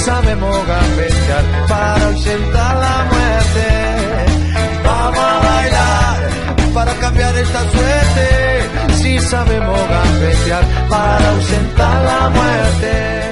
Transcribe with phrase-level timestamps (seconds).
[0.00, 3.66] Sabemos gambetear para ausentar la muerte.
[4.84, 8.94] Vamos a bailar para cambiar esta suerte.
[8.94, 13.30] Si sabemos gambetear para ausentar la muerte.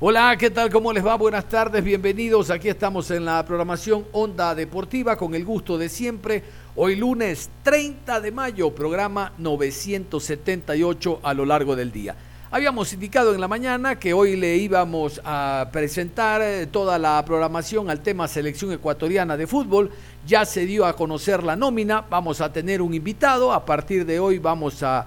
[0.00, 0.70] Hola, ¿qué tal?
[0.70, 1.16] ¿Cómo les va?
[1.16, 2.50] Buenas tardes, bienvenidos.
[2.50, 6.44] Aquí estamos en la programación Onda Deportiva con el gusto de siempre.
[6.76, 12.14] Hoy lunes 30 de mayo, programa 978 a lo largo del día.
[12.50, 17.90] Habíamos indicado en la mañana que hoy le íbamos a presentar eh, toda la programación
[17.90, 19.90] al tema selección ecuatoriana de fútbol.
[20.26, 23.52] Ya se dio a conocer la nómina, vamos a tener un invitado.
[23.52, 25.04] A partir de hoy vamos a,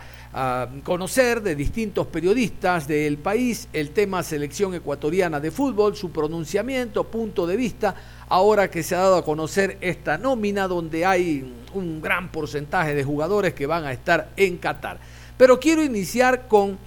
[0.83, 7.47] conocer de distintos periodistas del país el tema selección ecuatoriana de fútbol, su pronunciamiento, punto
[7.47, 7.95] de vista.
[8.29, 13.03] Ahora que se ha dado a conocer esta nómina donde hay un gran porcentaje de
[13.03, 14.99] jugadores que van a estar en Qatar.
[15.37, 16.77] Pero quiero iniciar con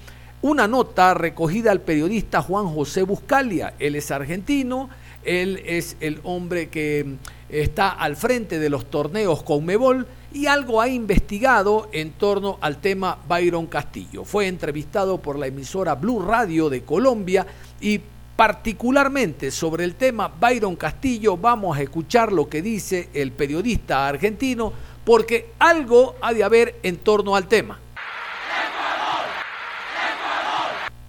[0.44, 3.72] una nota recogida al periodista Juan José Buscalia.
[3.78, 4.90] Él es argentino,
[5.24, 7.14] él es el hombre que
[7.48, 12.76] está al frente de los torneos con Mebol y algo ha investigado en torno al
[12.82, 14.24] tema Byron Castillo.
[14.24, 17.46] Fue entrevistado por la emisora Blue Radio de Colombia
[17.80, 18.02] y
[18.36, 24.74] particularmente sobre el tema Byron Castillo vamos a escuchar lo que dice el periodista argentino
[25.06, 27.80] porque algo ha de haber en torno al tema.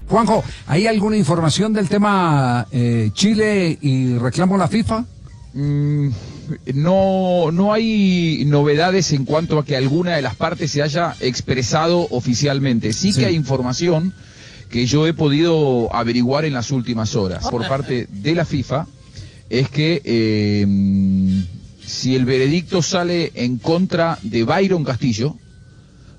[0.07, 5.05] Juanjo, ¿hay alguna información del tema eh, Chile y reclamo la FIFA?
[5.53, 6.09] Mm,
[6.75, 12.07] no, no hay novedades en cuanto a que alguna de las partes se haya expresado
[12.11, 12.93] oficialmente.
[12.93, 14.13] Sí, que hay información
[14.69, 18.87] que yo he podido averiguar en las últimas horas por parte de la FIFA,
[19.49, 20.65] es que eh,
[21.85, 25.35] si el veredicto sale en contra de Byron Castillo,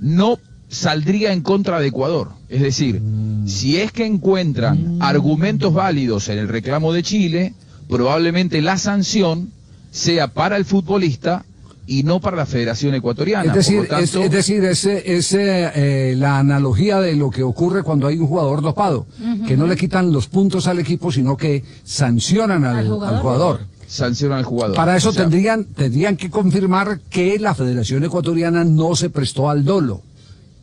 [0.01, 0.39] no
[0.69, 2.31] saldría en contra de Ecuador.
[2.49, 3.01] Es decir,
[3.47, 7.55] si es que encuentran argumentos válidos en el reclamo de Chile,
[7.89, 9.51] probablemente la sanción
[9.91, 11.45] sea para el futbolista
[11.87, 13.45] y no para la Federación Ecuatoriana.
[13.45, 18.27] Es decir, es, decir, es, eh, la analogía de lo que ocurre cuando hay un
[18.27, 19.07] jugador dopado,
[19.47, 23.61] que no le quitan los puntos al equipo, sino que sancionan al, jugador.
[23.87, 24.75] Sancionan al jugador.
[24.75, 30.03] Para eso tendrían, tendrían que confirmar que la Federación Ecuatoriana no se prestó al dolo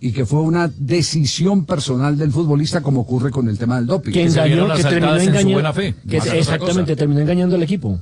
[0.04, 4.12] y que fue una decisión personal del futbolista como ocurre con el tema del doping.
[4.12, 5.74] Que engañó, que terminó engañando,
[6.10, 7.98] que exactamente, terminó engañando al equipo.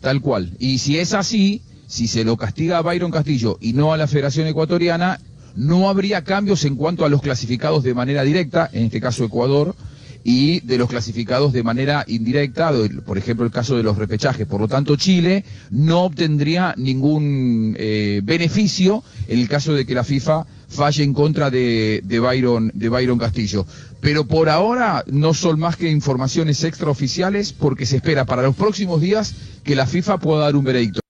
[0.00, 0.52] Tal cual.
[0.60, 4.06] Y si es así, si se lo castiga a Byron Castillo y no a la
[4.06, 5.18] Federación Ecuatoriana,
[5.56, 9.74] no habría cambios en cuanto a los clasificados de manera directa, en este caso Ecuador,
[10.22, 12.72] y de los clasificados de manera indirecta,
[13.04, 14.46] por ejemplo el caso de los repechajes.
[14.46, 20.04] Por lo tanto, Chile no obtendría ningún eh, beneficio en el caso de que la
[20.04, 23.66] FIFA falle en contra de, de, Byron, de Byron Castillo.
[24.00, 29.00] Pero por ahora no son más que informaciones extraoficiales porque se espera para los próximos
[29.00, 31.00] días que la FIFA pueda dar un veredicto.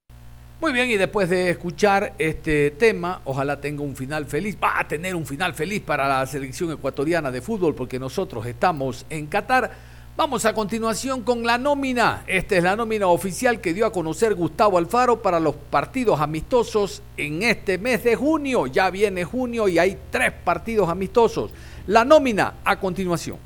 [0.60, 4.87] Muy bien, y después de escuchar este tema, ojalá tenga un final feliz, va a
[4.87, 9.90] tener un final feliz para la selección ecuatoriana de fútbol porque nosotros estamos en Qatar.
[10.20, 12.25] Vamos a continuación con la nómina.
[12.26, 17.03] Esta es la nómina oficial que dio a conocer Gustavo Alfaro para los partidos amistosos
[17.16, 18.66] en este mes de junio.
[18.66, 21.53] Ya viene junio y hay tres partidos amistosos.
[21.86, 23.38] La nómina a continuación.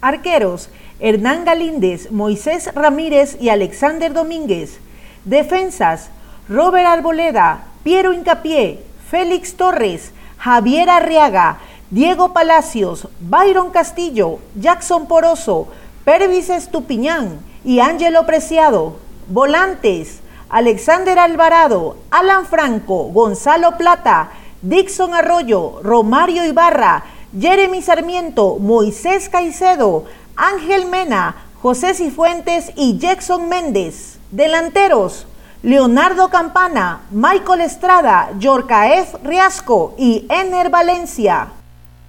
[0.00, 0.68] Arqueros.
[1.00, 4.78] Hernán Galíndez, Moisés Ramírez y Alexander Domínguez.
[5.24, 6.10] Defensas,
[6.48, 11.58] Robert Arboleda, Piero Incapié, Félix Torres, Javier Arriaga,
[11.94, 15.68] Diego Palacios, Byron Castillo, Jackson Poroso,
[16.04, 18.96] Pervis Estupiñán y Ángelo Preciado.
[19.28, 20.18] Volantes,
[20.48, 27.04] Alexander Alvarado, Alan Franco, Gonzalo Plata, Dixon Arroyo, Romario Ibarra,
[27.38, 34.18] Jeremy Sarmiento, Moisés Caicedo, Ángel Mena, José Cifuentes y Jackson Méndez.
[34.32, 35.28] Delanteros,
[35.62, 41.52] Leonardo Campana, Michael Estrada, Yorcaef Riasco y Ener Valencia.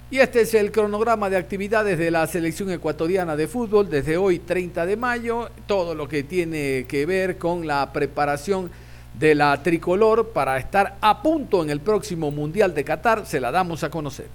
[0.08, 4.38] Y este es el cronograma de actividades de la selección ecuatoriana de fútbol desde hoy
[4.38, 8.70] 30 de mayo, todo lo que tiene que ver con la preparación
[9.18, 13.50] de la tricolor para estar a punto en el próximo Mundial de Qatar, se la
[13.50, 14.28] damos a conocer.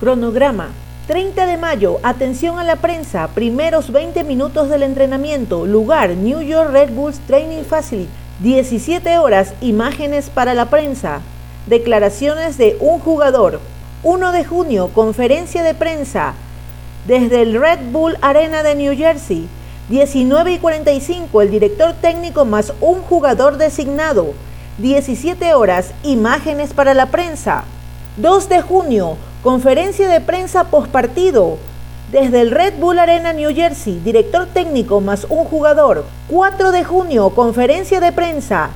[0.00, 0.70] Cronograma.
[1.06, 6.70] 30 de mayo, atención a la prensa, primeros 20 minutos del entrenamiento, lugar New York
[6.72, 8.08] Red Bulls Training Facility,
[8.40, 11.20] 17 horas, imágenes para la prensa,
[11.66, 13.60] Declaraciones de un jugador.
[14.02, 16.34] 1 de junio, conferencia de prensa
[17.06, 19.48] desde el Red Bull Arena de New Jersey.
[19.88, 24.34] 19 y 45, el director técnico más un jugador designado.
[24.78, 27.64] 17 horas, imágenes para la prensa.
[28.16, 31.58] 2 de junio, conferencia de prensa postpartido.
[32.10, 36.04] Desde el Red Bull Arena New Jersey, director técnico más un jugador.
[36.28, 38.70] 4 de junio, conferencia de prensa.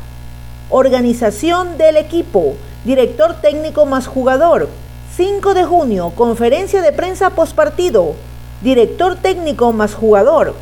[0.71, 2.55] Organización del equipo
[2.87, 4.69] director técnico más jugador.
[5.17, 8.15] 5 de junio, conferencia de prensa postpartido,
[8.63, 10.55] director técnico más jugador.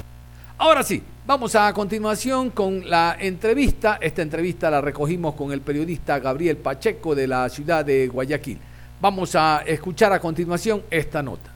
[0.56, 3.98] Ahora sí, vamos a continuación con la entrevista.
[4.00, 8.58] Esta entrevista la recogimos con el periodista Gabriel Pacheco de la ciudad de Guayaquil.
[9.00, 11.50] Vamos a escuchar a continuación esta nota.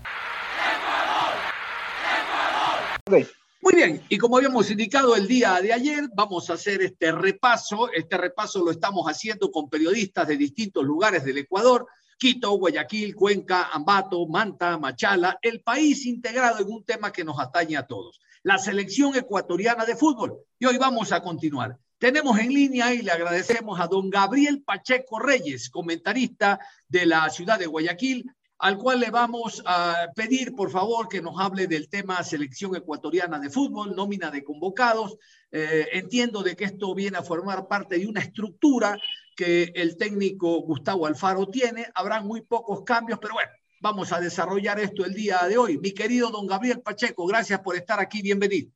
[3.61, 7.91] Muy bien, y como habíamos indicado el día de ayer, vamos a hacer este repaso.
[7.93, 11.87] Este repaso lo estamos haciendo con periodistas de distintos lugares del Ecuador,
[12.19, 17.77] Quito, Guayaquil, Cuenca, Ambato, Manta, Machala, el país integrado en un tema que nos atañe
[17.77, 20.39] a todos, la selección ecuatoriana de fútbol.
[20.59, 21.79] Y hoy vamos a continuar.
[21.99, 27.59] Tenemos en línea y le agradecemos a don Gabriel Pacheco Reyes, comentarista de la ciudad
[27.59, 28.25] de Guayaquil,
[28.59, 33.39] al cual le vamos a pedir, por favor, que nos hable del tema selección ecuatoriana
[33.39, 35.17] de fútbol, nómina de convocados.
[35.53, 38.99] Eh, entiendo de que esto viene a formar parte de una estructura
[39.37, 41.87] que el técnico Gustavo Alfaro tiene.
[41.95, 43.51] Habrán muy pocos cambios, pero bueno,
[43.81, 45.79] vamos a desarrollar esto el día de hoy.
[45.79, 48.23] Mi querido don Gabriel Pacheco, gracias por estar aquí.
[48.23, 48.73] Bienvenido.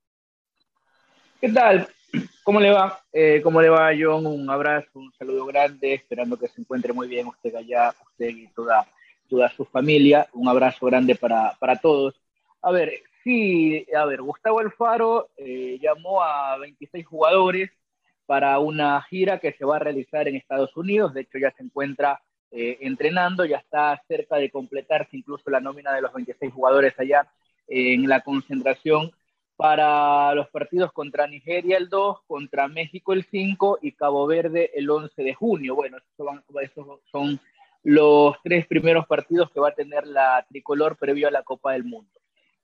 [1.40, 1.88] ¿Qué tal?
[2.44, 3.02] ¿Cómo le va?
[3.12, 4.26] Eh, ¿Cómo le va, John?
[4.26, 8.46] Un abrazo, un saludo grande, esperando que se encuentre muy bien usted allá, usted y
[8.48, 8.86] toda
[9.40, 10.28] a su familia.
[10.32, 12.14] Un abrazo grande para, para todos.
[12.60, 12.92] A ver,
[13.24, 17.70] sí, a ver, Gustavo Alfaro eh, llamó a 26 jugadores
[18.26, 21.14] para una gira que se va a realizar en Estados Unidos.
[21.14, 22.20] De hecho, ya se encuentra
[22.50, 27.26] eh, entrenando, ya está cerca de completarse incluso la nómina de los 26 jugadores allá
[27.68, 29.12] en la concentración
[29.56, 34.90] para los partidos contra Nigeria el 2, contra México el 5 y Cabo Verde el
[34.90, 35.74] 11 de junio.
[35.74, 35.98] Bueno,
[36.60, 37.38] esos son
[37.82, 41.84] los tres primeros partidos que va a tener la tricolor previo a la Copa del
[41.84, 42.10] Mundo.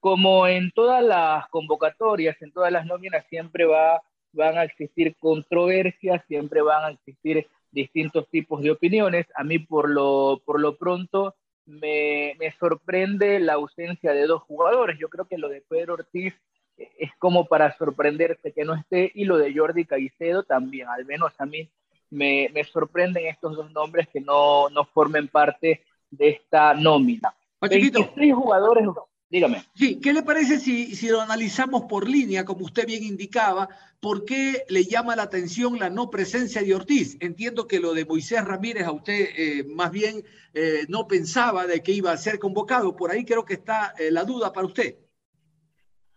[0.00, 4.00] Como en todas las convocatorias, en todas las nóminas, siempre va,
[4.32, 9.26] van a existir controversias, siempre van a existir distintos tipos de opiniones.
[9.34, 11.34] A mí, por lo, por lo pronto,
[11.66, 14.98] me, me sorprende la ausencia de dos jugadores.
[15.00, 16.34] Yo creo que lo de Pedro Ortiz
[16.76, 21.32] es como para sorprenderse que no esté y lo de Jordi Caicedo también, al menos
[21.38, 21.68] a mí
[22.10, 27.34] me, sorprenden estos dos nombres que no, no formen parte de esta nómina.
[27.60, 28.87] 26 jugadores,
[29.28, 29.64] dígame.
[29.75, 33.69] Sí, ¿qué le parece si, si lo analizamos por línea, como usted bien indicaba?
[34.00, 37.16] ¿Por qué le llama la atención la no presencia de Ortiz?
[37.20, 40.22] Entiendo que lo de Moisés Ramírez a usted eh, más bien
[40.54, 42.94] eh, no pensaba de que iba a ser convocado.
[42.94, 44.96] Por ahí creo que está eh, la duda para usted.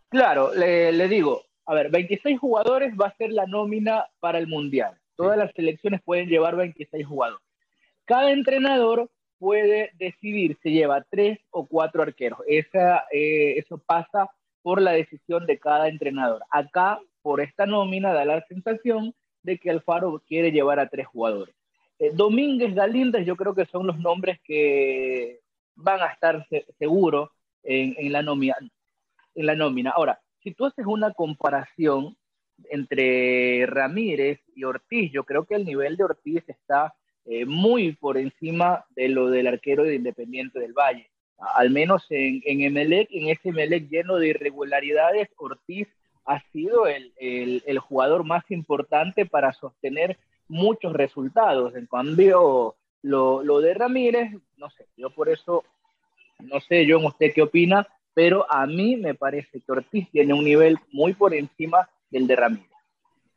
[0.09, 4.47] Claro, le, le digo, a ver, 26 jugadores va a ser la nómina para el
[4.47, 5.00] Mundial.
[5.15, 7.45] Todas las selecciones pueden llevar 26 jugadores.
[8.05, 12.39] Cada entrenador puede decidir si lleva tres o cuatro arqueros.
[12.47, 14.29] Esa, eh, eso pasa
[14.61, 16.43] por la decisión de cada entrenador.
[16.51, 21.55] Acá, por esta nómina, da la sensación de que Alfaro quiere llevar a tres jugadores.
[21.97, 25.39] Eh, Domínguez, Galíndez, yo creo que son los nombres que
[25.75, 26.45] van a estar
[26.77, 27.29] seguros
[27.63, 28.55] en, en, la nómina,
[29.35, 29.91] en la nómina.
[29.91, 32.15] Ahora, si tú haces una comparación
[32.69, 36.93] entre Ramírez y Ortiz, yo creo que el nivel de Ortiz está
[37.25, 41.09] eh, muy por encima de lo del arquero de Independiente del Valle.
[41.55, 45.87] Al menos en, en Emelec, en ese Emelec lleno de irregularidades, Ortiz
[46.25, 51.75] ha sido el, jugador más importante para sostener muchos resultados.
[51.75, 55.63] En cambio, lo, de Ramírez, no sé, yo por eso,
[56.39, 60.43] no sé, yo usted qué opina, pero a mí me parece que Ortiz tiene un
[60.43, 62.37] nivel muy por encima del de.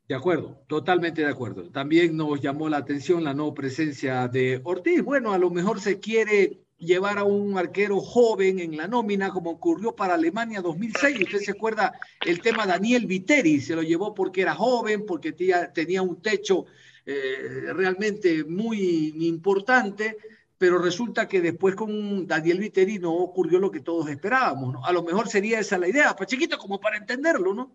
[0.07, 1.71] De acuerdo, totalmente de acuerdo.
[1.71, 5.03] También nos llamó la atención la no presencia de Ortiz.
[5.03, 9.51] Bueno, a lo mejor se quiere llevar a un arquero joven en la nómina, como
[9.51, 11.23] ocurrió para Alemania 2006.
[11.23, 11.93] Usted se acuerda
[12.27, 16.67] el tema Daniel Viteri, se lo llevó porque era joven, porque tenía, un techo
[17.07, 20.19] eh, realmente muy importante
[20.57, 24.85] pero resulta que después con Daniel Viteri no ocurrió lo que todos esperábamos, ¿no?
[24.87, 27.73] A lo mejor sería esa la idea, pues chiquito, como para entenderlo, ¿no?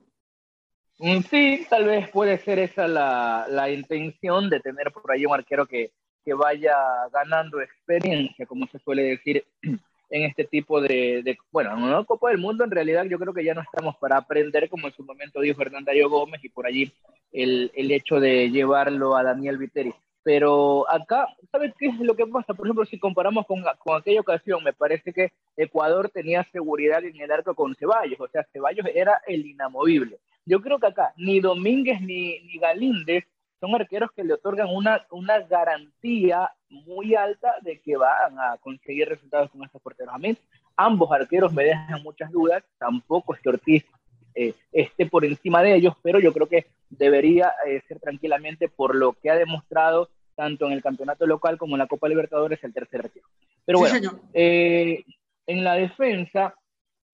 [0.99, 5.33] Mm, sí, tal vez puede ser esa la, la intención de tener por ahí un
[5.33, 5.91] arquero que,
[6.25, 6.75] que vaya
[7.13, 9.45] ganando experiencia, como se suele decir
[10.09, 13.33] en este tipo de, de bueno, en una Copa del Mundo en realidad yo creo
[13.33, 16.67] que ya no estamos para aprender, como en su momento dijo Hernandario Gómez, y por
[16.67, 16.91] allí
[17.31, 19.93] el, el hecho de llevarlo a Daniel Viteri.
[20.21, 22.53] Pero acá, ¿sabes qué es lo que pasa?
[22.53, 27.19] Por ejemplo, si comparamos con, con aquella ocasión, me parece que Ecuador tenía seguridad en
[27.21, 30.19] el arco con Ceballos, o sea, Ceballos era el inamovible.
[30.49, 33.23] Yo creo que acá ni Domínguez ni, ni Galíndez
[33.59, 39.07] son arqueros que le otorgan una, una garantía muy alta de que van a conseguir
[39.07, 40.13] resultados con estos porteros.
[40.13, 40.35] A mí,
[40.75, 43.85] ambos arqueros me dejan muchas dudas, tampoco es que Ortiz
[44.33, 48.95] eh, esté por encima de ellos, pero yo creo que debería eh, ser tranquilamente por
[48.95, 52.73] lo que ha demostrado tanto en el campeonato local como en la Copa Libertadores el
[52.73, 53.27] tercer arquero.
[53.65, 55.03] Pero bueno, eh,
[55.45, 56.55] en la defensa,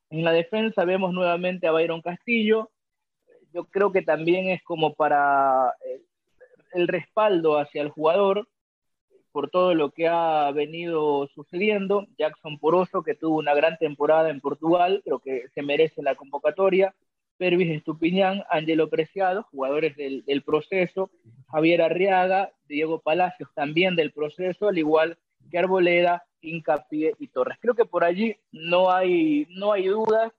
[0.10, 2.70] en la defensa vemos nuevamente a Byron Castillo.
[3.56, 5.74] Yo creo que también es como para
[6.74, 8.50] el respaldo hacia el jugador
[9.32, 12.06] por todo lo que ha venido sucediendo.
[12.18, 16.94] Jackson Poroso, que tuvo una gran temporada en Portugal, creo que se merece la convocatoria.
[17.38, 21.10] Pervis Estupiñán, Angelo Preciado, jugadores del, del, proceso.
[21.50, 25.18] Javier Arriaga, Diego Palacios, también del proceso, al igual
[25.50, 27.58] que Arboleda, Incapié y Torres.
[27.62, 30.34] Creo que por allí no hay, no hay dudas.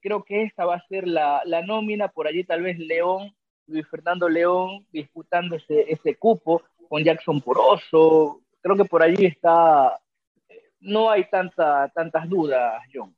[0.00, 2.08] Creo que esta va a ser la, la nómina.
[2.08, 3.34] Por allí tal vez León
[3.68, 8.40] Luis Fernando León disputando ese, ese cupo con Jackson Poroso.
[8.60, 10.00] Creo que por allí está,
[10.80, 13.14] no hay tanta, tantas dudas, John.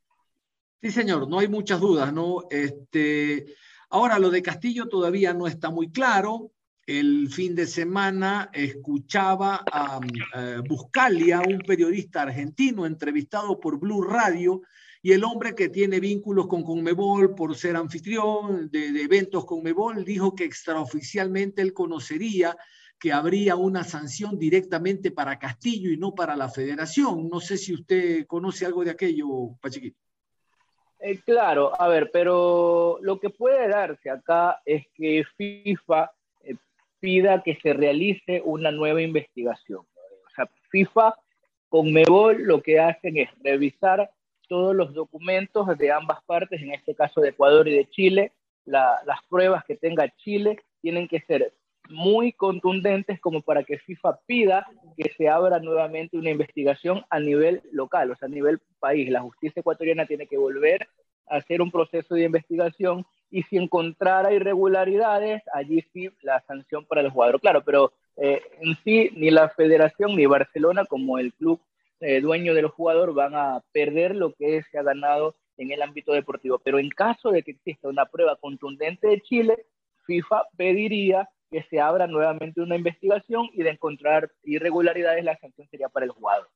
[0.83, 2.45] Sí, señor, no hay muchas dudas, ¿no?
[2.51, 3.47] Este,
[3.91, 6.51] ahora, lo de Castillo todavía no está muy claro.
[6.87, 10.01] El fin de semana escuchaba a,
[10.33, 14.63] a Buscalia, un periodista argentino entrevistado por Blue Radio,
[15.03, 20.05] y el hombre que tiene vínculos con Conmebol por ser anfitrión de, de eventos Conmebol
[20.05, 22.57] dijo que extraoficialmente él conocería
[23.01, 27.31] que habría una sanción directamente para Castillo y no para la federación.
[27.31, 29.99] No sé si usted conoce algo de aquello, Pachiquito.
[31.01, 36.57] Eh, claro, a ver, pero lo que puede darse acá es que FIFA eh,
[37.01, 39.81] pida que se realice una nueva investigación.
[39.81, 41.15] O sea, FIFA,
[41.71, 44.11] Conmebol lo que hacen es revisar
[44.51, 48.33] todos los documentos de ambas partes, en este caso de Ecuador y de Chile.
[48.65, 51.55] La, las pruebas que tenga Chile tienen que ser
[51.89, 54.67] muy contundentes como para que FIFA pida
[54.97, 59.09] que se abra nuevamente una investigación a nivel local, o sea, a nivel país.
[59.09, 60.89] La justicia ecuatoriana tiene que volver
[61.29, 67.03] a hacer un proceso de investigación y si encontrara irregularidades, allí sí la sanción para
[67.03, 67.41] el jugador.
[67.41, 71.61] Claro, pero eh, en sí ni la federación ni Barcelona como el club
[72.01, 76.13] eh, dueño del jugador van a perder lo que se ha ganado en el ámbito
[76.13, 76.59] deportivo.
[76.59, 79.67] Pero en caso de que exista una prueba contundente de Chile,
[80.07, 85.89] FIFA pediría que se abra nuevamente una investigación y de encontrar irregularidades la sanción sería
[85.89, 86.49] para el jugador.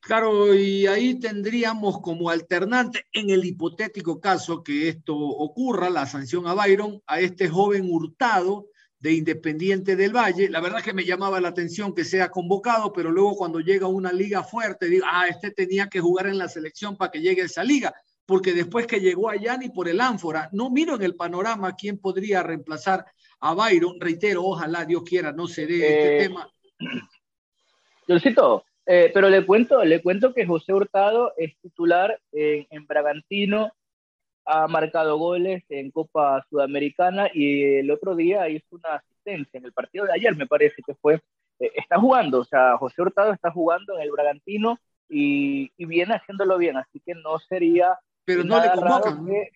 [0.00, 6.46] Claro, y ahí tendríamos como alternante, en el hipotético caso que esto ocurra, la sanción
[6.46, 8.68] a Byron, a este joven hurtado
[9.00, 10.48] de Independiente del Valle.
[10.50, 14.12] La verdad que me llamaba la atención que sea convocado, pero luego cuando llega una
[14.12, 17.46] liga fuerte, digo, ah, este tenía que jugar en la selección para que llegue a
[17.46, 17.94] esa liga,
[18.26, 21.98] porque después que llegó allá ni por el ánfora, no miro en el panorama quién
[21.98, 23.06] podría reemplazar
[23.40, 23.98] a Byron.
[23.98, 26.50] Reitero, ojalá Dios quiera no se dé este eh, tema.
[28.06, 32.86] Yo cito, eh, pero le cuento, le cuento que José Hurtado es titular en, en
[32.86, 33.72] Bragantino
[34.44, 39.72] ha marcado goles en Copa Sudamericana y el otro día hizo una asistencia en el
[39.72, 41.20] partido de ayer, me parece que fue.
[41.58, 44.78] Eh, está jugando, o sea, José Hurtado está jugando en el Bragantino
[45.08, 47.98] y, y viene haciéndolo bien, así que no sería.
[48.24, 49.26] Pero no le convocan.
[49.26, 49.50] Que...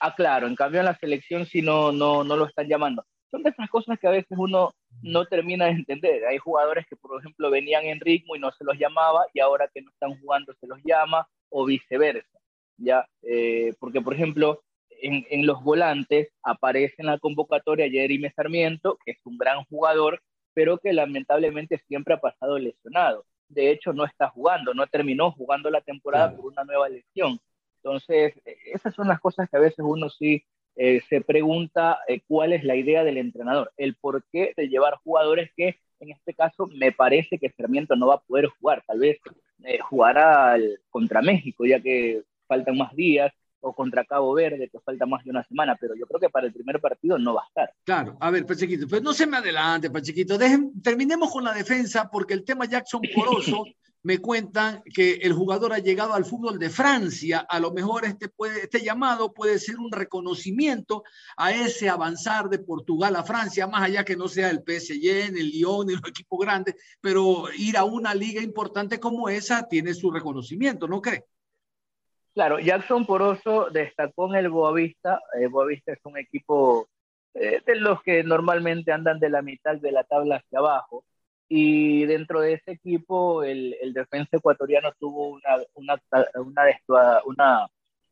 [0.00, 3.04] Ah, claro, en cambio en la selección sí no, no, no lo están llamando.
[3.30, 6.24] Son de esas cosas que a veces uno no termina de entender.
[6.26, 9.68] Hay jugadores que, por ejemplo, venían en ritmo y no se los llamaba y ahora
[9.72, 12.39] que no están jugando se los llama o viceversa.
[12.80, 13.06] ¿Ya?
[13.22, 14.62] Eh, porque, por ejemplo,
[15.02, 20.20] en, en, los volantes aparece en la convocatoria Jeremy Sarmiento, que es un gran jugador,
[20.54, 23.24] pero que lamentablemente siempre ha pasado lesionado.
[23.48, 27.40] De hecho, no está jugando, no terminó jugando la temporada por una nueva lesión.
[27.76, 28.34] Entonces,
[28.66, 30.44] esas son las cosas que a veces uno sí
[30.76, 35.50] eh, se pregunta eh, cuál es la idea del entrenador, el porqué de llevar jugadores
[35.56, 39.18] que en este caso me parece que Sarmiento no va a poder jugar, tal vez
[39.64, 44.80] eh, jugará al, contra México, ya que faltan más días, o contra Cabo Verde, que
[44.80, 47.42] falta más de una semana, pero yo creo que para el primer partido no va
[47.42, 47.74] a estar.
[47.84, 52.08] Claro, a ver, Pachequito, pues no se me adelante, Pachequito, Dejen, terminemos con la defensa,
[52.10, 53.64] porque el tema Jackson Poroso
[54.02, 57.40] me cuentan que el jugador ha llegado al fútbol de Francia.
[57.40, 61.04] A lo mejor este, puede, este llamado puede ser un reconocimiento
[61.36, 65.50] a ese avanzar de Portugal a Francia, más allá que no sea el PSG, el
[65.50, 70.10] Lyon, ni los equipos grandes, pero ir a una liga importante como esa tiene su
[70.10, 71.26] reconocimiento, ¿no cree?
[72.34, 75.20] Claro, Jackson Poroso destacó en el Boavista.
[75.34, 76.88] El Boavista es un equipo
[77.34, 81.04] eh, de los que normalmente andan de la mitad de la tabla hacia abajo
[81.52, 85.40] y dentro de ese equipo, el, el defensa ecuatoriano tuvo
[85.74, 85.98] una,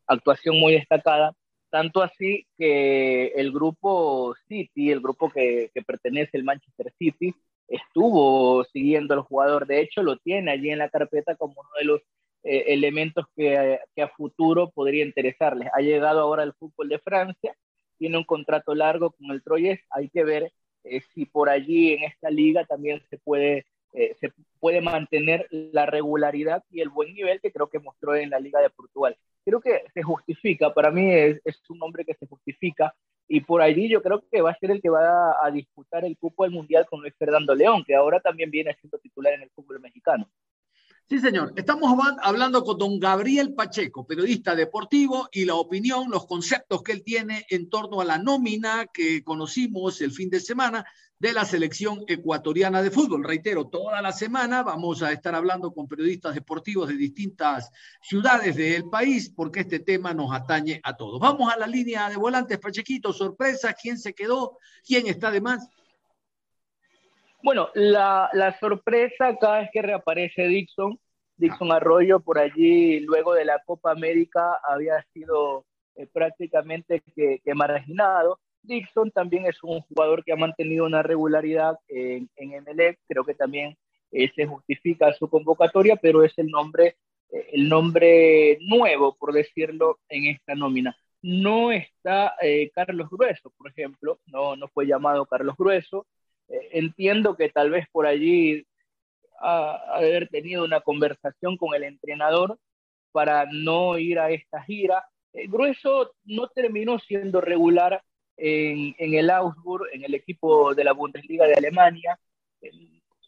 [0.08, 1.32] actuación muy destacada,
[1.70, 7.32] tanto así que el grupo City, el grupo que, que pertenece al Manchester City,
[7.68, 9.68] estuvo siguiendo al jugador.
[9.68, 12.00] De hecho, lo tiene allí en la carpeta como uno de los
[12.50, 15.68] eh, elementos que, que, a futuro podría interesarles.
[15.74, 17.54] Ha llegado ahora al fútbol de Francia,
[17.98, 19.80] tiene un contrato largo con el Troyes.
[19.90, 20.52] Hay que ver
[20.84, 25.84] eh, si por allí en esta liga también se puede, eh, se puede mantener la
[25.84, 29.14] regularidad y el buen nivel que creo que mostró en la Liga de Portugal.
[29.44, 32.94] Creo que se justifica, para mí es, es un hombre que se justifica
[33.28, 36.06] y por allí yo creo que va a ser el que va a, a disputar
[36.06, 39.42] el cupo del Mundial con Luis Fernando León, que ahora también viene siendo titular en
[39.42, 40.30] el fútbol mexicano.
[41.08, 41.54] Sí, señor.
[41.56, 41.90] Estamos
[42.22, 47.46] hablando con don Gabriel Pacheco, periodista deportivo, y la opinión, los conceptos que él tiene
[47.48, 50.84] en torno a la nómina que conocimos el fin de semana
[51.18, 53.24] de la selección ecuatoriana de fútbol.
[53.24, 57.70] Reitero, toda la semana vamos a estar hablando con periodistas deportivos de distintas
[58.02, 61.18] ciudades del país, porque este tema nos atañe a todos.
[61.18, 64.58] Vamos a la línea de volantes, Pachequito, sorpresa, ¿quién se quedó?
[64.86, 65.70] ¿Quién está de más?
[67.42, 70.98] Bueno, la, la, sorpresa acá es que reaparece Dixon,
[71.36, 75.64] Dixon Arroyo por allí luego de la Copa América había sido
[75.94, 78.40] eh, prácticamente que, que, marginado.
[78.62, 83.34] Dixon también es un jugador que ha mantenido una regularidad en, en MLE, creo que
[83.34, 83.76] también
[84.10, 86.96] eh, se justifica su convocatoria, pero es el nombre,
[87.30, 90.96] eh, el nombre nuevo, por decirlo, en esta nómina.
[91.20, 96.06] No está eh, Carlos Grueso, por ejemplo, no, no fue llamado Carlos Grueso,
[96.48, 98.66] entiendo que tal vez por allí
[99.40, 102.58] ha, haber tenido una conversación con el entrenador
[103.12, 105.04] para no ir a esta gira.
[105.32, 108.02] Eh, Grueso no terminó siendo regular
[108.36, 112.18] en, en, el Augsburg, en el equipo de la Bundesliga de Alemania.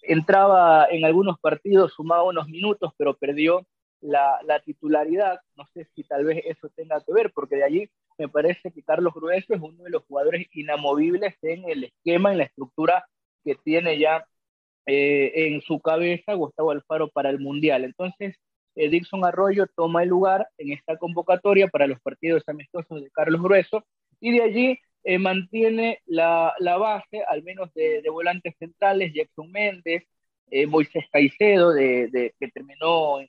[0.03, 3.67] entraba en algunos partidos, sumaba unos minutos, pero perdió
[4.01, 5.41] la, la, titularidad.
[5.57, 8.83] No sé si tal vez eso tenga que ver, porque de allí me parece que
[8.83, 13.07] Carlos Grueso es uno de los jugadores inamovibles en el esquema, en la estructura
[13.45, 14.27] que tiene ya
[14.87, 17.85] eh, en su cabeza Gustavo Alfaro para el Mundial.
[17.85, 18.37] Entonces,
[18.77, 23.43] eh, Dixon Arroyo toma el lugar en esta convocatoria para los partidos amistosos de Carlos
[23.43, 23.85] Grueso
[24.21, 29.51] y de allí eh, mantiene la, la, base, al menos de, de volantes centrales, Jackson
[29.51, 30.05] Méndez,
[30.51, 33.29] eh, Moisés Caicedo, de, de, que terminó en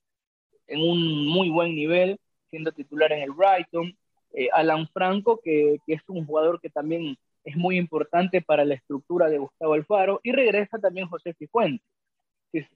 [0.79, 3.95] un muy buen nivel, siendo titular en el Brighton,
[4.33, 8.75] eh, Alan Franco, que, que, es un jugador que también es muy importante para la
[8.75, 11.85] estructura de Gustavo Alfaro, y regresa también José Cifuentes.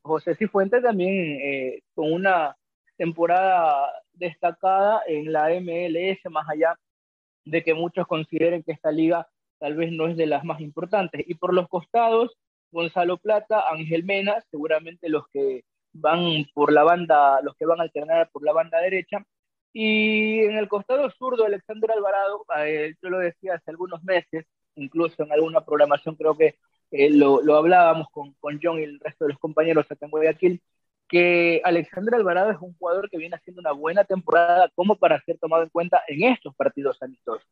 [0.02, 2.56] José Cifuentes también eh, con una
[2.98, 6.78] temporada destacada en la MLS, más allá
[7.44, 9.28] de que muchos consideren que esta liga
[9.60, 11.24] tal vez no es de las más importantes.
[11.28, 12.38] Y por los costados,
[12.72, 15.64] Gonzalo Plata, Ángel Mena, seguramente los que
[15.96, 19.26] van por la banda, los que van a alternar por la banda derecha,
[19.74, 25.24] y en el costado zurdo, Alexander Alvarado, eh, yo lo decía hace algunos meses, incluso
[25.24, 26.56] en alguna programación creo que
[26.92, 30.12] eh, lo, lo, hablábamos con, con, John y el resto de los compañeros acá en
[30.12, 30.62] Guayaquil,
[31.08, 35.38] que Alexander Alvarado es un jugador que viene haciendo una buena temporada como para ser
[35.40, 37.46] tomado en cuenta en estos partidos amistosos.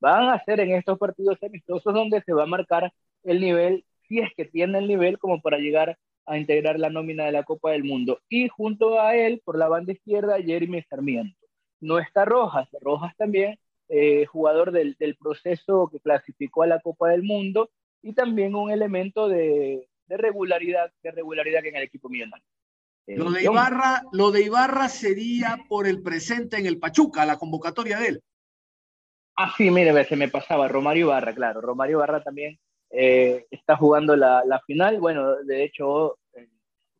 [0.00, 2.92] Van a ser en estos partidos amistosos donde se va a marcar
[3.24, 5.98] el nivel, si es que tiene el nivel como para llegar
[6.30, 8.20] a integrar la nómina de la Copa del Mundo.
[8.28, 11.40] Y junto a él, por la banda izquierda, Jeremy Sarmiento
[11.80, 12.68] no está Rojas.
[12.80, 17.70] Rojas también, eh, jugador del, del, proceso que clasificó a la Copa del Mundo
[18.02, 22.46] y también un elemento de, de regularidad, de regularidad en el equipo millonario.
[23.06, 27.38] Eh, lo, de Ibarra, lo de Ibarra sería por el presente en el Pachuca, la
[27.38, 28.22] convocatoria de él.
[29.36, 31.60] Ah, sí, mire, se me pasaba, Romario Ibarra, claro.
[31.60, 32.58] Romario Ibarra también
[32.90, 35.00] eh, está jugando la, la, final.
[35.00, 36.18] Bueno, de hecho,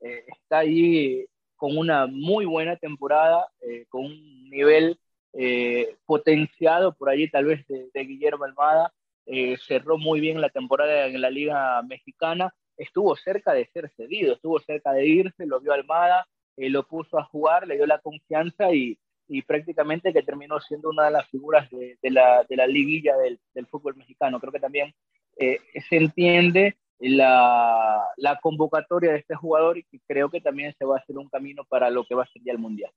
[0.00, 4.98] eh, está ahí con una muy buena temporada, eh, con un nivel
[5.32, 8.92] eh, potenciado por allí tal vez de, de Guillermo Almada,
[9.26, 14.34] eh, cerró muy bien la temporada en la Liga Mexicana, estuvo cerca de ser cedido,
[14.34, 18.00] estuvo cerca de irse, lo vio Almada, eh, lo puso a jugar, le dio la
[18.00, 22.56] confianza y, y, prácticamente que terminó siendo una de las figuras de, de, la, de
[22.56, 24.40] la, liguilla del, del, fútbol mexicano.
[24.40, 24.92] Creo que también
[25.36, 30.96] eh, se entiende la, la, convocatoria de este jugador y creo que también se va
[30.96, 32.92] a hacer un camino para lo que va a ser ya el Mundial.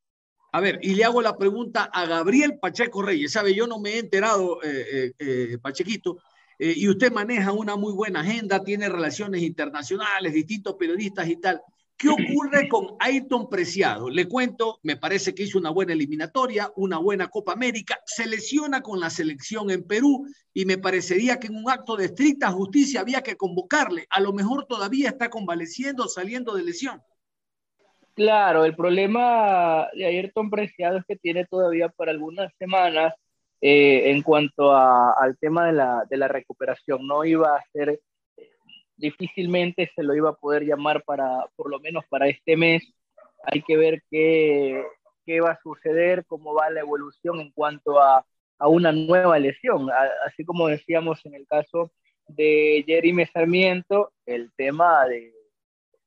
[0.51, 3.31] A ver, y le hago la pregunta a Gabriel Pacheco Reyes.
[3.31, 6.19] Sabe, yo no me he enterado, eh, eh, eh Pachequito,
[6.59, 11.59] eh, y usted maneja una muy buena agenda, tiene relaciones internacionales, distintos periodistas y tal.
[11.97, 14.09] ¿Qué ocurre con Ayrton Preciado?
[14.09, 18.81] Le cuento, me parece que hizo una buena eliminatoria, una buena Copa América, se lesiona
[18.81, 23.01] con la selección en Perú y me parecería que en un acto de estricta justicia
[23.01, 24.05] había que convocarle.
[24.09, 27.01] A lo mejor todavía está convaleciendo, saliendo de lesión.
[28.15, 33.13] Claro, el problema de Ayrton Preciado es que tiene todavía para algunas semanas
[33.59, 37.07] eh, en cuanto al tema de la, recuperación.
[37.07, 37.99] No iba a ser,
[38.97, 42.83] difícilmente se lo iba a poder llamar para, por lo menos para este mes.
[43.43, 44.83] Hay que ver qué,
[45.25, 48.25] qué va a suceder, cómo va la evolución en cuanto a,
[48.59, 49.89] a una nueva lesión.
[50.25, 51.91] así como decíamos en el caso
[52.27, 55.33] de Jeremy Sarmiento, el tema de,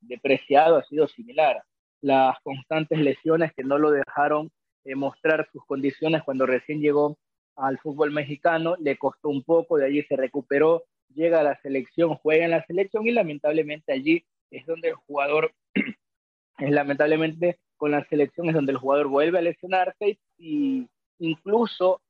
[0.00, 1.62] de Preciado ha sido similar.
[2.00, 4.50] Las constantes lesiones que no lo dejaron
[4.84, 7.18] eh, mostrar sus condiciones cuando recién llegó
[7.56, 12.14] al fútbol mexicano, le costó un poco, de allí se recuperó, llega a la selección,
[12.16, 15.52] juega en la selección y lamentablemente allí es donde el jugador,
[16.58, 20.86] es lamentablemente con la selección es donde el jugador vuelve a lesionarse y
[21.18, 22.00] incluso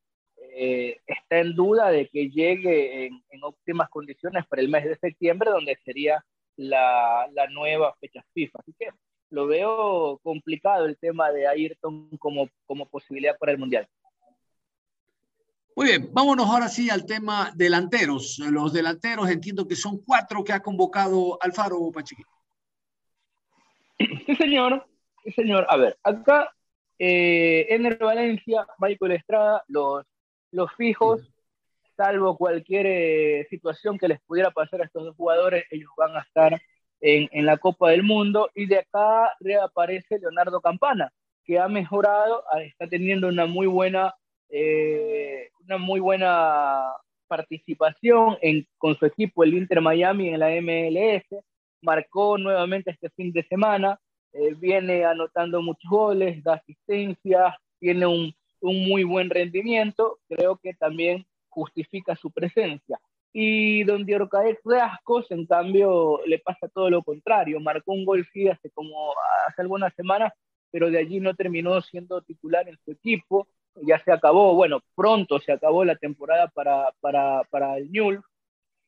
[0.55, 5.51] eh, está en duda de que llegue en, óptimas condiciones para el mes de septiembre,
[5.51, 6.25] donde sería
[6.57, 8.59] la, la, nueva fecha FIFA.
[8.61, 8.89] Así que
[9.31, 13.87] lo veo complicado el tema de Ayrton como, como posibilidad para el Mundial.
[15.77, 18.39] Muy bien, vámonos ahora sí al tema delanteros.
[18.39, 22.33] Los delanteros entiendo que son cuatro que ha convocado Alfaro Pacheco.
[23.99, 24.87] Sí, señor.
[25.35, 25.67] Señor.
[25.69, 26.51] A ver, acá
[26.99, 30.07] eh, Ener Valencia, Michael Estrada, los,
[30.51, 31.31] los fijos,
[31.95, 36.21] salvo cualquier eh, situación que les pudiera pasar a estos dos jugadores, ellos van a
[36.21, 36.59] estar
[37.03, 38.51] en, en la Copa del Mundo.
[38.55, 41.12] Y de acá reaparece Leonardo Campana,
[41.45, 44.15] que ha mejorado, está teniendo una muy buena
[44.49, 46.93] eh, una muy buena
[47.27, 51.25] participación en, con su equipo, el Inter Miami, en la MLS.
[51.83, 53.99] Marcó nuevamente este fin de semana,
[54.33, 60.19] eh, viene anotando muchos goles, da asistencia, tiene un, un muy buen rendimiento.
[60.29, 62.99] Creo que también justifica su presencia.
[63.33, 67.61] Y don Diorcaex Reascos, en cambio, le pasa todo lo contrario.
[67.61, 69.13] Marcó un gol sí hace como
[69.47, 70.33] hace algunas semanas,
[70.71, 73.47] pero de allí no terminó siendo titular en su equipo
[73.83, 78.21] ya se acabó, bueno, pronto se acabó la temporada para, para, para el Newell,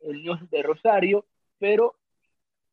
[0.01, 1.27] el Newell de Rosario,
[1.59, 1.95] pero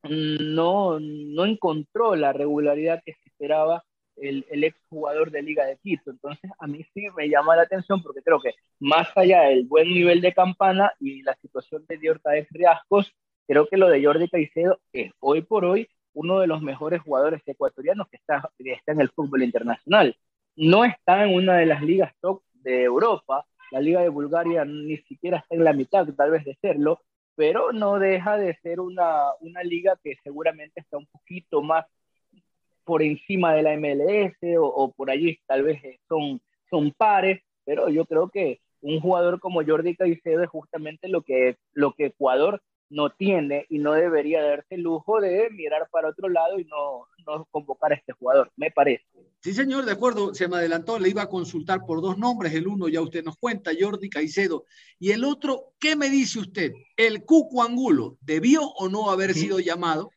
[0.03, 3.83] no, no encontró la regularidad que se esperaba
[4.17, 6.11] el, el ex jugador de Liga de Quito.
[6.11, 9.87] Entonces, a mí sí me llama la atención porque creo que más allá del buen
[9.89, 13.13] nivel de campana y la situación de Diorta de Riascos,
[13.47, 17.41] creo que lo de Jordi Caicedo es hoy por hoy uno de los mejores jugadores
[17.45, 20.15] ecuatorianos que está, que está en el fútbol internacional
[20.55, 23.45] no está en una de las ligas top de Europa.
[23.71, 27.01] La Liga de Bulgaria ni siquiera está en la mitad, tal vez, de serlo,
[27.35, 31.85] pero no deja de ser una, una liga que seguramente está un poquito más
[32.85, 36.39] por encima de la MLS o, por allí, tal vez eh, son,
[36.69, 41.57] son pares, pero yo creo que un jugador como Jordi Caicedo es justamente lo que,
[41.73, 46.29] lo que Ecuador no tiene y no debería darse el lujo de mirar para otro
[46.29, 49.05] lado y no, no convocar a este jugador, me parece.
[49.39, 52.67] Sí, señor, de acuerdo, se me adelantó, le iba a consultar por dos nombres, el
[52.67, 54.65] uno ya usted nos cuenta, Jordi Caicedo,
[54.99, 56.73] y el otro, ¿qué me dice usted?
[56.95, 60.11] ¿El Cuco Angulo debió o no haber sido llamado?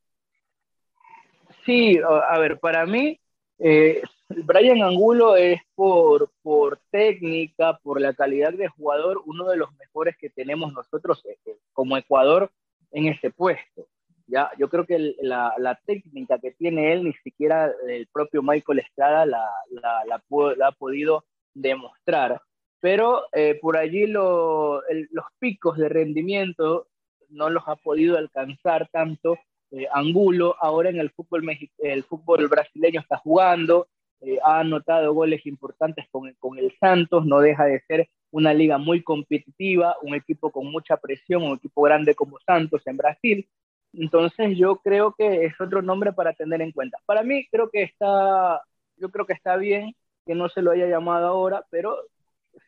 [1.64, 3.20] Sí, a ver, para mí,
[3.58, 9.74] eh, Brian Angulo es por, por técnica, por la calidad de jugador, uno de los
[9.76, 12.50] mejores que tenemos nosotros eh, eh, como Ecuador
[12.90, 13.86] en ese puesto.
[14.26, 18.80] Ya, yo creo que la, la, técnica que tiene él, ni siquiera el propio Michael
[18.80, 21.24] Estrada la, la, la, ha podido
[21.54, 22.40] demostrar.
[22.80, 26.88] Pero eh, por allí lo, los picos de rendimiento
[27.30, 29.38] no los ha podido alcanzar tanto
[29.70, 30.56] eh, Angulo.
[30.60, 31.44] Ahora en el fútbol,
[31.78, 33.88] el fútbol brasileño está jugando,
[34.20, 38.78] eh, ha anotado goles importantes con, con el Santos, no deja de ser una liga
[38.78, 43.48] muy competitiva, un equipo con mucha presión, un equipo grande como Santos en Brasil.
[43.92, 46.98] Entonces yo creo que es otro nombre para tener en cuenta.
[47.06, 48.62] Para mí creo que está,
[48.96, 49.94] yo creo que está bien
[50.26, 51.96] que no se lo haya llamado ahora, pero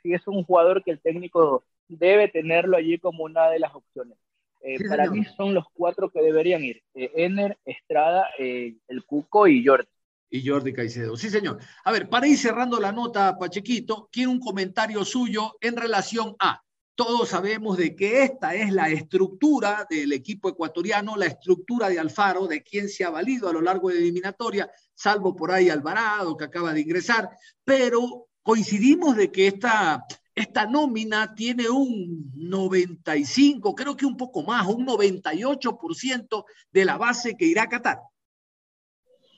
[0.03, 4.17] sí es un jugador que el técnico debe tenerlo allí como una de las opciones.
[4.63, 6.83] Eh, para mí son los cuatro que deberían ir.
[6.95, 9.89] Eh, Ener, Estrada, eh, el Cuco y Jordi.
[10.31, 11.17] Y Jordi Caicedo.
[11.17, 11.59] Sí, señor.
[11.85, 16.63] A ver, para ir cerrando la nota, Pachequito, quiero un comentario suyo en relación a
[17.01, 22.47] todos sabemos de que esta es la estructura del equipo ecuatoriano, la estructura de Alfaro,
[22.47, 26.37] de quien se ha valido a lo largo de la eliminatoria, salvo por ahí Alvarado,
[26.37, 27.31] que acaba de ingresar,
[27.65, 34.67] pero coincidimos de que esta, esta nómina tiene un 95, creo que un poco más,
[34.67, 37.99] un 98% de la base que irá a Qatar.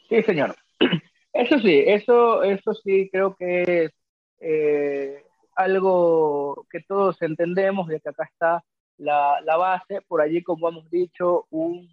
[0.09, 0.57] Sí, señor.
[1.33, 3.93] Eso sí, eso, eso sí creo que es
[4.41, 8.65] eh, algo que todos entendemos, de que acá está
[8.99, 11.89] la, la base, por allí, como hemos dicho, un,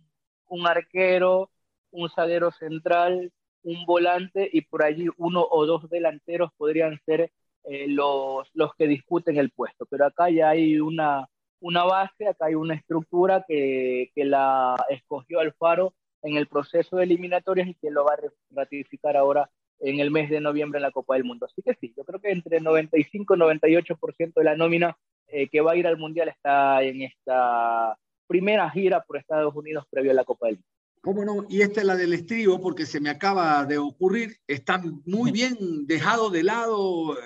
[0.48, 1.50] un arquero,
[1.92, 3.32] un zaguero central,
[3.64, 7.32] un volante y por allí uno o dos delanteros podrían ser
[7.64, 9.86] eh, los, los que discuten el puesto.
[9.90, 11.28] Pero acá ya hay una,
[11.60, 17.04] una base, acá hay una estructura que, que la escogió Alfaro en el proceso de
[17.04, 18.20] eliminatorias y que lo va a
[18.52, 21.46] ratificar ahora en el mes de noviembre en la Copa del Mundo.
[21.46, 25.62] Así que sí, yo creo que entre 95 y 98% de la nómina eh, que
[25.62, 30.16] va a ir al Mundial está en esta primera gira por Estados Unidos previo a
[30.16, 30.79] la Copa del Mundo.
[31.02, 31.46] ¿Cómo no?
[31.48, 34.36] Y esta es la del estribo, porque se me acaba de ocurrir.
[34.48, 37.18] Está muy bien dejado de lado eh,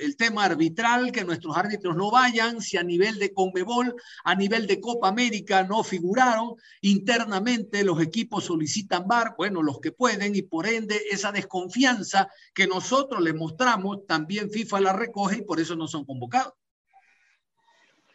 [0.00, 4.66] el tema arbitral, que nuestros árbitros no vayan, si a nivel de Conmebol, a nivel
[4.66, 6.54] de Copa América no figuraron.
[6.80, 12.66] Internamente los equipos solicitan VAR, bueno, los que pueden, y por ende esa desconfianza que
[12.66, 16.54] nosotros le mostramos, también FIFA la recoge y por eso no son convocados.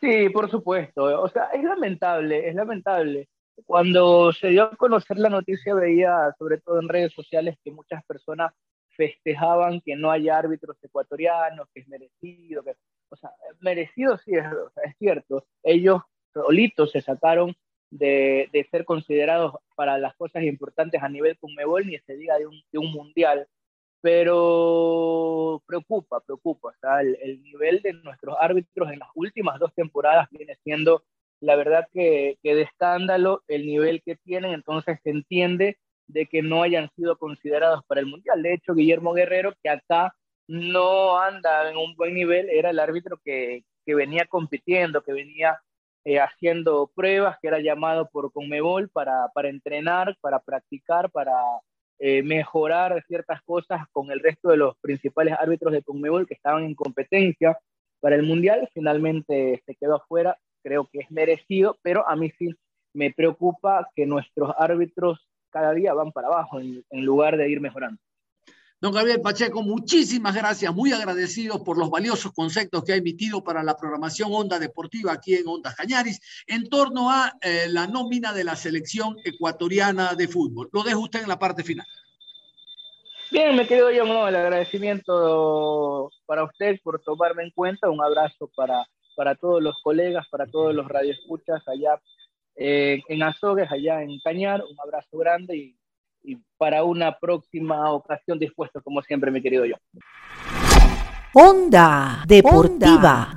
[0.01, 1.03] Sí, por supuesto.
[1.21, 3.29] O sea, es lamentable, es lamentable
[3.65, 8.03] cuando se dio a conocer la noticia veía, sobre todo en redes sociales, que muchas
[8.05, 8.53] personas
[8.95, 12.75] festejaban que no haya árbitros ecuatorianos, que es merecido, que,
[13.09, 14.45] o sea, merecido sí es,
[14.83, 16.01] es cierto, ellos
[16.33, 17.55] solitos se sacaron
[17.89, 22.47] de, de, ser considerados para las cosas importantes a nivel Conmebol, ni se diga de
[22.47, 23.47] un, de un mundial,
[24.01, 29.73] pero preocupa, preocupa, o sea, el, el nivel de nuestros árbitros en las últimas dos
[29.73, 31.03] temporadas viene siendo
[31.43, 35.77] la verdad que, que, de escándalo el nivel que tienen, entonces se entiende
[36.07, 38.41] de que no hayan sido considerados para el Mundial.
[38.41, 40.13] De hecho, Guillermo Guerrero, que acá
[40.47, 45.59] no anda en un buen nivel, era el árbitro que, que venía compitiendo, que venía
[46.05, 51.33] eh, haciendo pruebas, que era llamado por Conmebol para, para entrenar, para practicar, para
[51.99, 56.63] eh, mejorar ciertas cosas con el resto de los principales árbitros de Conmebol que estaban
[56.63, 57.57] en competencia
[57.99, 58.69] para el Mundial.
[58.73, 62.49] Finalmente se quedó afuera creo que es merecido, pero a mí sí
[62.93, 67.61] me preocupa que nuestros árbitros cada día van para abajo en, en lugar de ir
[67.61, 67.99] mejorando.
[68.83, 73.63] Don Gabriel Pacheco, muchísimas gracias, muy agradecido por los valiosos conceptos que ha emitido para
[73.63, 78.43] la programación Onda Deportiva aquí en Onda Cañaris en torno a eh, la nómina de
[78.43, 80.69] la selección ecuatoriana de fútbol.
[80.73, 81.87] Lo dejo usted en la parte final.
[83.31, 88.51] Bien, me quedo yo, no, el agradecimiento para usted por tomarme en cuenta, un abrazo
[88.53, 91.99] para para todos los colegas, para todos los radioescuchas allá
[92.55, 94.63] eh, en Azogues, allá en Cañar.
[94.63, 95.77] Un abrazo grande y,
[96.23, 99.75] y para una próxima ocasión dispuesto, como siempre, mi querido yo.
[101.33, 103.35] Onda Deportiva.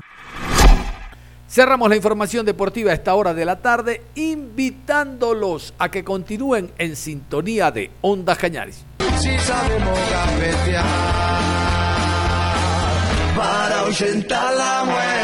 [1.49, 6.97] Cerramos la información deportiva a esta hora de la tarde, invitándolos a que continúen en
[6.97, 8.85] sintonía de Onda Cañaris.
[9.17, 10.85] Si sabemos gambetear
[13.37, 15.16] para ahuyentar la muerte.